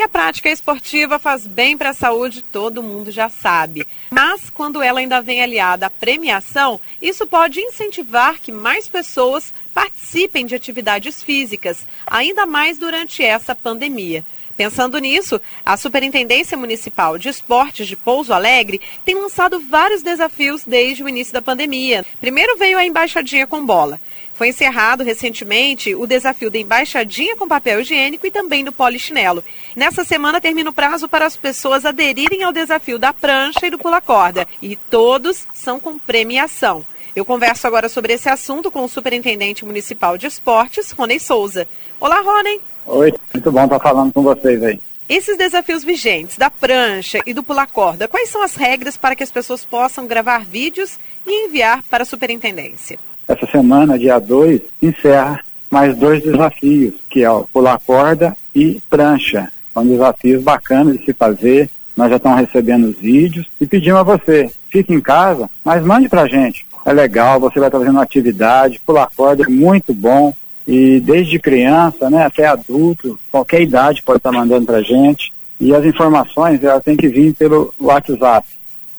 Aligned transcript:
Que 0.00 0.04
a 0.04 0.08
prática 0.08 0.48
esportiva 0.48 1.18
faz 1.18 1.46
bem 1.46 1.76
para 1.76 1.90
a 1.90 1.94
saúde, 1.94 2.40
todo 2.40 2.82
mundo 2.82 3.10
já 3.10 3.28
sabe. 3.28 3.86
Mas 4.10 4.48
quando 4.48 4.80
ela 4.80 4.98
ainda 4.98 5.20
vem 5.20 5.42
aliada 5.42 5.84
à 5.84 5.90
premiação, 5.90 6.80
isso 7.02 7.26
pode 7.26 7.60
incentivar 7.60 8.40
que 8.40 8.50
mais 8.50 8.88
pessoas 8.88 9.52
participem 9.74 10.46
de 10.46 10.54
atividades 10.54 11.22
físicas, 11.22 11.86
ainda 12.06 12.46
mais 12.46 12.78
durante 12.78 13.22
essa 13.22 13.54
pandemia. 13.54 14.24
Pensando 14.56 14.98
nisso, 14.98 15.38
a 15.64 15.76
Superintendência 15.76 16.56
Municipal 16.56 17.18
de 17.18 17.28
Esportes 17.28 17.86
de 17.86 17.96
Pouso 17.96 18.32
Alegre 18.32 18.80
tem 19.04 19.14
lançado 19.14 19.60
vários 19.60 20.02
desafios 20.02 20.64
desde 20.64 21.02
o 21.02 21.08
início 21.10 21.32
da 21.32 21.42
pandemia. 21.42 22.06
Primeiro 22.20 22.56
veio 22.56 22.78
a 22.78 22.84
embaixadinha 22.84 23.46
com 23.46 23.64
bola. 23.64 24.00
Foi 24.40 24.48
encerrado 24.48 25.04
recentemente 25.04 25.94
o 25.94 26.06
desafio 26.06 26.50
da 26.50 26.56
embaixadinha 26.56 27.36
com 27.36 27.46
papel 27.46 27.82
higiênico 27.82 28.26
e 28.26 28.30
também 28.30 28.64
do 28.64 28.72
polichinelo. 28.72 29.44
Nessa 29.76 30.02
semana 30.02 30.40
termina 30.40 30.70
o 30.70 30.72
prazo 30.72 31.06
para 31.06 31.26
as 31.26 31.36
pessoas 31.36 31.84
aderirem 31.84 32.42
ao 32.42 32.50
desafio 32.50 32.98
da 32.98 33.12
prancha 33.12 33.66
e 33.66 33.70
do 33.70 33.76
pula-corda. 33.76 34.48
E 34.62 34.76
todos 34.76 35.46
são 35.52 35.78
com 35.78 35.98
premiação. 35.98 36.82
Eu 37.14 37.22
converso 37.22 37.66
agora 37.66 37.86
sobre 37.86 38.14
esse 38.14 38.30
assunto 38.30 38.70
com 38.70 38.82
o 38.82 38.88
Superintendente 38.88 39.62
Municipal 39.62 40.16
de 40.16 40.26
Esportes, 40.26 40.90
Rony 40.90 41.20
Souza. 41.20 41.68
Olá, 42.00 42.22
Rony. 42.22 42.62
Oi, 42.86 43.12
muito 43.34 43.52
bom 43.52 43.64
estar 43.64 43.78
falando 43.78 44.10
com 44.10 44.22
vocês 44.22 44.62
aí. 44.62 44.80
Esses 45.06 45.36
desafios 45.36 45.84
vigentes 45.84 46.38
da 46.38 46.48
prancha 46.48 47.20
e 47.26 47.34
do 47.34 47.42
pular 47.42 47.66
corda, 47.66 48.08
quais 48.08 48.30
são 48.30 48.42
as 48.42 48.54
regras 48.54 48.96
para 48.96 49.14
que 49.14 49.22
as 49.22 49.30
pessoas 49.30 49.66
possam 49.66 50.06
gravar 50.06 50.46
vídeos 50.46 50.98
e 51.26 51.44
enviar 51.44 51.82
para 51.82 52.04
a 52.04 52.06
superintendência? 52.06 52.98
Essa 53.30 53.46
semana, 53.46 53.96
dia 53.96 54.18
2, 54.18 54.60
encerra 54.82 55.38
mais 55.70 55.96
dois 55.96 56.20
desafios, 56.20 56.94
que 57.08 57.22
é 57.22 57.30
o 57.30 57.44
pular 57.44 57.78
corda 57.78 58.36
e 58.52 58.82
prancha. 58.90 59.52
São 59.72 59.86
desafios 59.86 60.42
bacanas 60.42 60.98
de 60.98 61.04
se 61.04 61.12
fazer. 61.12 61.70
Nós 61.96 62.10
já 62.10 62.16
estamos 62.16 62.40
recebendo 62.40 62.88
os 62.88 62.96
vídeos 62.96 63.46
e 63.60 63.68
pedimos 63.68 64.00
a 64.00 64.02
você, 64.02 64.50
fique 64.68 64.92
em 64.92 65.00
casa, 65.00 65.48
mas 65.64 65.80
mande 65.84 66.08
para 66.08 66.22
a 66.22 66.26
gente. 66.26 66.66
É 66.84 66.92
legal, 66.92 67.38
você 67.38 67.60
vai 67.60 67.68
estar 67.68 67.78
fazendo 67.78 67.94
uma 67.94 68.02
atividade, 68.02 68.80
pular 68.84 69.08
corda 69.16 69.44
é 69.44 69.48
muito 69.48 69.94
bom, 69.94 70.34
e 70.66 70.98
desde 70.98 71.38
criança, 71.38 72.10
né, 72.10 72.26
até 72.26 72.46
adulto, 72.46 73.16
qualquer 73.30 73.62
idade 73.62 74.02
pode 74.02 74.16
estar 74.16 74.32
mandando 74.32 74.66
para 74.66 74.78
a 74.78 74.82
gente. 74.82 75.32
E 75.60 75.72
as 75.72 75.84
informações, 75.84 76.64
elas 76.64 76.82
têm 76.82 76.96
que 76.96 77.06
vir 77.06 77.32
pelo 77.34 77.72
WhatsApp, 77.78 78.48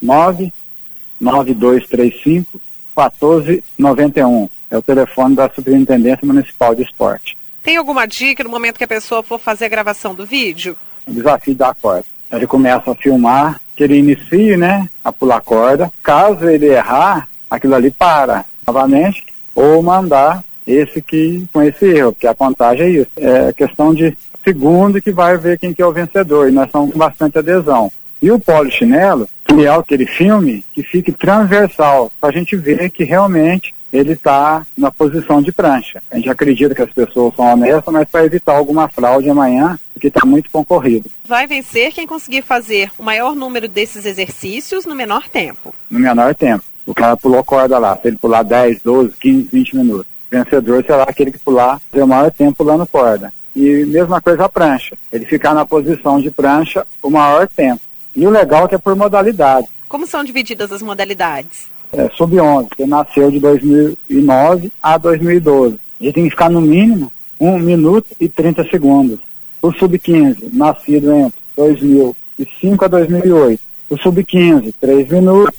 99235 0.00 2.60
1491. 2.96 4.48
É 4.70 4.76
o 4.76 4.82
telefone 4.82 5.34
da 5.34 5.50
Superintendência 5.50 6.26
Municipal 6.26 6.74
de 6.74 6.82
Esporte. 6.82 7.36
Tem 7.62 7.76
alguma 7.76 8.06
dica 8.06 8.42
no 8.42 8.50
momento 8.50 8.78
que 8.78 8.84
a 8.84 8.88
pessoa 8.88 9.22
for 9.22 9.38
fazer 9.38 9.66
a 9.66 9.68
gravação 9.68 10.14
do 10.14 10.26
vídeo? 10.26 10.76
O 11.06 11.12
desafio 11.12 11.54
da 11.54 11.74
corda. 11.74 12.04
Ele 12.30 12.46
começa 12.46 12.90
a 12.90 12.94
filmar, 12.94 13.60
que 13.76 13.84
ele 13.84 13.98
inicie, 13.98 14.56
né, 14.56 14.88
a 15.04 15.12
pular 15.12 15.40
corda. 15.40 15.92
Caso 16.02 16.48
ele 16.48 16.66
errar, 16.66 17.28
aquilo 17.50 17.74
ali 17.74 17.90
para 17.90 18.44
novamente, 18.66 19.26
ou 19.54 19.82
mandar 19.82 20.42
esse 20.66 21.02
que 21.02 21.46
com 21.52 21.62
esse 21.62 21.84
erro, 21.84 22.12
porque 22.12 22.26
a 22.26 22.34
contagem 22.34 22.86
é 22.86 22.90
isso. 22.90 23.10
É 23.16 23.52
questão 23.52 23.94
de 23.94 24.16
segundo 24.42 25.02
que 25.02 25.12
vai 25.12 25.36
ver 25.36 25.58
quem 25.58 25.74
que 25.74 25.82
é 25.82 25.86
o 25.86 25.92
vencedor, 25.92 26.48
e 26.48 26.52
nós 26.52 26.66
estamos 26.66 26.92
com 26.92 26.98
bastante 26.98 27.38
adesão. 27.38 27.92
E 28.22 28.30
o 28.30 28.38
polichinelo, 28.38 29.28
que 29.44 29.66
é 29.66 29.68
aquele 29.68 30.06
filme 30.06 30.64
que 30.72 30.82
fique 30.82 31.10
transversal, 31.10 32.12
para 32.20 32.30
a 32.30 32.32
gente 32.32 32.56
ver 32.56 32.90
que 32.90 33.02
realmente 33.02 33.74
ele 33.92 34.12
está 34.12 34.64
na 34.78 34.90
posição 34.90 35.42
de 35.42 35.52
prancha. 35.52 36.02
A 36.10 36.16
gente 36.16 36.30
acredita 36.30 36.74
que 36.74 36.80
as 36.80 36.90
pessoas 36.90 37.34
são 37.34 37.44
honestas, 37.44 37.92
mas 37.92 38.08
para 38.08 38.24
evitar 38.24 38.52
alguma 38.52 38.88
fraude 38.88 39.28
amanhã, 39.28 39.78
porque 39.92 40.06
está 40.06 40.24
muito 40.24 40.50
concorrido. 40.50 41.10
Vai 41.26 41.46
vencer 41.46 41.92
quem 41.92 42.06
conseguir 42.06 42.42
fazer 42.42 42.90
o 42.96 43.02
maior 43.02 43.34
número 43.34 43.68
desses 43.68 44.06
exercícios 44.06 44.86
no 44.86 44.94
menor 44.94 45.28
tempo. 45.28 45.74
No 45.90 45.98
menor 45.98 46.34
tempo. 46.34 46.64
O 46.86 46.94
cara 46.94 47.16
pulou 47.16 47.44
corda 47.44 47.78
lá, 47.78 47.96
se 47.96 48.08
ele 48.08 48.16
pular 48.16 48.42
10, 48.42 48.82
12, 48.82 49.12
15, 49.20 49.48
20 49.52 49.76
minutos 49.76 50.12
vencedor 50.32 50.82
será 50.84 51.02
aquele 51.02 51.30
que 51.30 51.38
pular 51.38 51.78
o 51.92 52.06
maior 52.06 52.30
tempo 52.30 52.56
pulando 52.56 52.86
corda. 52.86 53.32
E 53.54 53.84
mesma 53.84 54.20
coisa 54.20 54.46
a 54.46 54.48
prancha, 54.48 54.96
ele 55.12 55.26
ficar 55.26 55.52
na 55.52 55.66
posição 55.66 56.18
de 56.18 56.30
prancha 56.30 56.86
o 57.02 57.10
maior 57.10 57.46
tempo. 57.46 57.82
E 58.14 58.26
o 58.26 58.30
legal 58.30 58.64
é 58.64 58.68
que 58.68 58.74
é 58.74 58.78
por 58.78 58.94
modalidade. 58.94 59.68
Como 59.88 60.06
são 60.06 60.24
divididas 60.24 60.70
as 60.72 60.82
modalidades? 60.82 61.70
É, 61.92 62.08
Sub-11, 62.10 62.68
que 62.76 62.86
nasceu 62.86 63.30
de 63.30 63.38
2009 63.38 64.72
a 64.82 64.96
2012. 64.96 65.78
Ele 66.00 66.12
tem 66.12 66.24
que 66.24 66.30
ficar 66.30 66.50
no 66.50 66.60
mínimo 66.60 67.12
1 67.38 67.58
minuto 67.58 68.06
e 68.18 68.28
30 68.28 68.64
segundos. 68.70 69.18
O 69.60 69.72
Sub-15, 69.72 70.50
nascido 70.52 71.12
entre 71.12 71.40
2005 71.56 72.84
a 72.84 72.88
2008. 72.88 73.60
O 73.90 73.98
Sub-15, 73.98 74.74
3 74.80 75.08
minutos. 75.08 75.58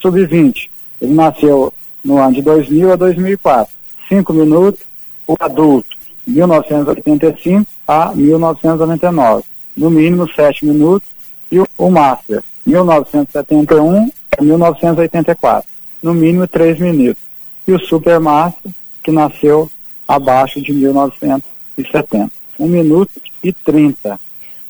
Sub-20, 0.00 0.68
ele 1.00 1.14
nasceu 1.14 1.72
no 2.04 2.18
ano 2.18 2.34
de 2.34 2.42
2000 2.42 2.92
a 2.92 2.96
2004. 2.96 3.74
5 4.08 4.32
minutos, 4.32 4.80
o 5.26 5.36
adulto, 5.38 5.96
1985 6.26 7.70
a 7.86 8.12
1999, 8.14 9.44
no 9.76 9.90
mínimo 9.90 10.28
7 10.34 10.66
minutos, 10.66 11.08
e 11.50 11.58
o, 11.58 11.90
Master, 11.90 12.42
1971 12.64 14.10
a 14.38 14.42
1984, 14.42 15.68
no 16.02 16.14
mínimo 16.14 16.46
3 16.46 16.78
minutos. 16.78 17.22
E 17.66 17.72
o 17.72 17.78
Super 17.78 18.20
Master, 18.20 18.70
que 19.02 19.10
nasceu 19.10 19.70
abaixo 20.06 20.60
de 20.60 20.72
1970, 20.72 22.30
1 22.58 22.68
minuto 22.68 23.20
e 23.42 23.52
30. 23.52 24.18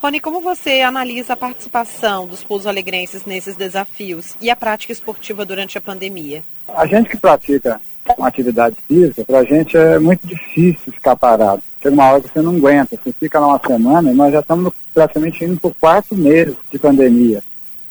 Rony, 0.02 0.18
como 0.18 0.41
você 0.41 0.80
analisa 0.80 1.34
a 1.34 1.36
participação 1.36 2.26
dos 2.26 2.42
pousos 2.42 2.66
alegrenses 2.66 3.26
nesses 3.26 3.54
desafios 3.54 4.34
e 4.41 4.48
a 4.48 4.56
prática 4.56 4.92
esportiva 4.92 5.44
durante 5.44 5.76
a 5.76 5.80
pandemia? 5.80 6.42
A 6.68 6.86
gente 6.86 7.10
que 7.10 7.18
pratica 7.18 7.78
uma 8.19 8.28
atividade 8.28 8.76
física, 8.87 9.25
para 9.25 9.38
a 9.38 9.44
gente 9.44 9.76
é 9.76 9.98
muito 9.98 10.26
difícil 10.26 10.93
ficar 10.93 11.16
parado. 11.16 11.62
Chega 11.82 11.94
uma 11.94 12.10
hora 12.10 12.21
que 12.21 12.32
você 12.32 12.43
não 12.43 12.56
aguenta, 12.56 12.98
você 13.03 13.12
fica 13.19 13.41
lá 13.41 13.48
uma 13.48 13.60
semana 13.66 14.10
e 14.10 14.15
nós 14.15 14.32
já 14.32 14.41
estamos 14.41 14.72
praticamente 14.93 15.44
indo 15.44 15.59
por 15.59 15.75
quatro 15.81 16.16
meses 16.16 16.54
de 16.71 16.78
pandemia. 16.78 17.43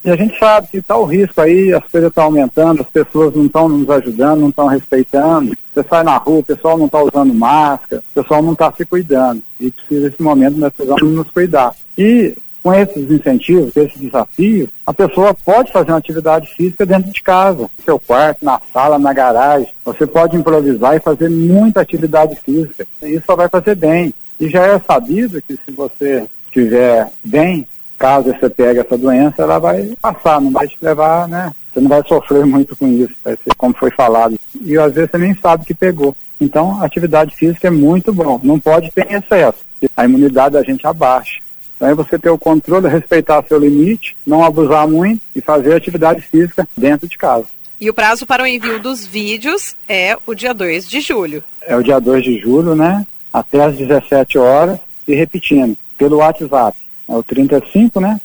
E 0.04 0.10
a 0.10 0.16
gente 0.16 0.38
sabe 0.40 0.68
que 0.68 0.78
está 0.78 0.96
o 0.96 1.04
risco 1.04 1.42
aí, 1.42 1.74
as 1.74 1.84
coisas 1.86 2.10
estão 2.10 2.26
aumentando, 2.26 2.82
as 2.82 2.90
pessoas 2.90 3.36
não 3.36 3.48
estão 3.48 3.68
nos 3.68 3.90
ajudando, 3.90 4.40
não 4.40 4.50
estão 4.50 4.68
respeitando. 4.68 5.58
Você 5.74 5.86
sai 5.90 6.04
na 6.04 6.16
rua, 6.18 6.40
o 6.40 6.44
pessoal 6.44 6.78
não 6.78 6.86
está 6.86 7.02
usando 7.02 7.34
máscara, 7.34 8.02
o 8.12 8.22
pessoal 8.22 8.42
não 8.42 8.54
está 8.54 8.72
se 8.72 8.86
cuidando. 8.86 9.44
E 9.60 9.70
precisa, 9.72 10.10
nesse 10.10 10.22
momento, 10.22 10.58
nós 10.58 10.72
precisamos 10.72 11.14
nos 11.14 11.30
cuidar. 11.32 11.76
E 11.98 12.34
com 12.70 12.74
esses 12.76 13.10
incentivos, 13.10 13.76
esses 13.76 14.00
desafios, 14.00 14.70
a 14.86 14.94
pessoa 14.94 15.34
pode 15.34 15.72
fazer 15.72 15.92
uma 15.92 15.98
atividade 15.98 16.48
física 16.56 16.86
dentro 16.86 17.12
de 17.12 17.24
casa, 17.24 17.64
no 17.64 17.84
seu 17.84 18.00
quarto, 18.00 18.46
na 18.46 18.62
sala, 18.72 19.00
na 19.00 19.12
garagem. 19.12 19.74
Você 19.84 20.06
pode 20.06 20.38
improvisar 20.38 20.96
e 20.96 21.00
fazer 21.00 21.30
muita 21.30 21.82
atividade 21.82 22.36
física. 22.36 22.86
Isso 23.02 23.24
só 23.26 23.36
vai 23.36 23.50
fazer 23.50 23.76
bem. 23.76 24.14
E 24.40 24.48
já 24.48 24.68
é 24.68 24.80
sabido 24.80 25.42
que 25.42 25.54
se 25.54 25.72
você 25.72 26.26
estiver 26.46 27.12
bem, 27.26 27.68
caso 27.98 28.32
você 28.40 28.50
pegue 28.50 28.82
essa 28.82 28.98
doença, 28.98 29.42
ela 29.42 29.58
vai 29.58 29.96
passar, 30.00 30.40
não 30.40 30.52
vai 30.52 30.68
te 30.68 30.78
levar, 30.80 31.28
né? 31.28 31.52
Você 31.74 31.82
não 31.82 31.90
vai 31.90 32.04
sofrer 32.08 32.46
muito 32.46 32.76
com 32.76 32.88
isso, 32.88 33.16
vai 33.24 33.34
ser 33.34 33.56
como 33.58 33.76
foi 33.76 33.90
falado. 33.90 34.38
E 34.62 34.78
às 34.78 34.94
vezes 34.94 35.10
você 35.10 35.18
nem 35.18 35.36
sabe 35.36 35.66
que 35.66 35.74
pegou. 35.74 36.16
Então, 36.40 36.84
atividade 36.84 37.36
física 37.36 37.68
é 37.68 37.72
muito 37.72 38.14
bom. 38.14 38.40
Não 38.44 38.60
pode 38.60 38.92
ter 38.92 39.12
excesso. 39.12 39.66
A 39.98 40.06
imunidade 40.06 40.54
da 40.54 40.64
gente 40.64 40.86
abaixa. 40.86 41.42
Então 41.80 41.88
é 41.88 41.96
você 41.96 42.20
ter 42.20 42.30
o 42.30 42.38
controle, 42.38 42.90
respeitar 42.90 43.42
seu 43.48 43.58
limite, 43.58 44.14
não 44.28 44.44
abusar 44.44 44.86
muito 44.86 45.22
e 45.34 45.40
fazer 45.40 45.74
atividade 45.74 46.20
física 46.22 46.68
dentro 46.76 47.08
de 47.08 47.18
casa. 47.18 47.46
E 47.80 47.90
o 47.90 47.94
prazo 47.94 48.26
para 48.26 48.44
o 48.44 48.46
envio 48.46 48.82
dos 48.82 49.08
vídeos 49.08 49.78
é 49.88 50.18
o 50.28 50.36
dia 50.36 50.54
2 50.54 50.90
de 50.90 51.00
julho. 51.00 51.42
É 51.62 51.78
o 51.78 51.82
dia 51.82 51.98
2 51.98 52.22
de 52.22 52.38
julho, 52.42 52.76
né? 52.76 53.08
Até 53.32 53.64
às 53.64 53.78
17 53.78 54.38
horas. 54.38 54.78
E 55.08 55.16
repetindo, 55.16 55.78
pelo 55.98 56.18
WhatsApp. 56.18 56.78
É 57.08 57.16
o 57.16 57.24
35, 57.24 58.02
né? 58.02 58.20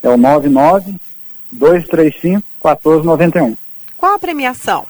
É 0.00 0.08
o 0.08 0.16
99 0.16 0.94
235 1.50 2.44
1491. 2.62 3.56
Qual 3.96 4.14
a 4.14 4.18
premiação? 4.18 4.86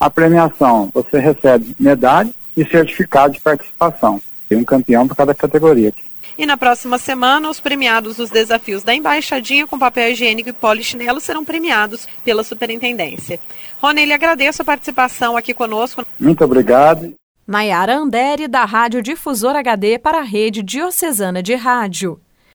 A 0.00 0.10
premiação, 0.10 0.90
você 0.92 1.20
recebe 1.20 1.76
medalha 1.78 2.30
e 2.56 2.64
certificado 2.68 3.34
de 3.34 3.40
participação. 3.40 4.20
Tem 4.48 4.58
um 4.58 4.64
campeão 4.64 5.06
para 5.06 5.16
cada 5.16 5.34
categoria 5.34 5.90
aqui. 5.90 6.02
E 6.36 6.46
na 6.46 6.56
próxima 6.56 6.98
semana, 6.98 7.48
os 7.48 7.60
premiados 7.60 8.16
dos 8.16 8.30
desafios 8.30 8.82
da 8.82 8.94
embaixadinha 8.94 9.66
com 9.66 9.78
papel 9.78 10.10
higiênico 10.10 10.48
e 10.48 10.52
polichinelo 10.52 11.20
serão 11.20 11.44
premiados 11.44 12.08
pela 12.24 12.42
superintendência. 12.42 13.38
Rony, 13.80 14.04
lhe 14.04 14.12
agradeço 14.12 14.62
a 14.62 14.64
participação 14.64 15.36
aqui 15.36 15.54
conosco. 15.54 16.04
Muito 16.18 16.44
obrigado. 16.44 17.14
Nayara 17.46 17.94
Andere, 17.94 18.48
da 18.48 18.64
Rádio 18.64 19.02
Difusor 19.02 19.54
HD 19.54 19.98
para 19.98 20.18
a 20.18 20.22
Rede 20.22 20.62
Diocesana 20.62 21.42
de 21.42 21.54
Rádio. 21.54 22.18